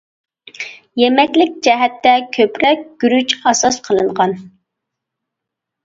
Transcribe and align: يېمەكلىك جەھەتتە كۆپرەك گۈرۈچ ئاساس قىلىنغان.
يېمەكلىك 1.01 1.53
جەھەتتە 1.67 2.15
كۆپرەك 2.39 2.83
گۈرۈچ 3.07 3.39
ئاساس 3.45 3.81
قىلىنغان. 3.89 4.39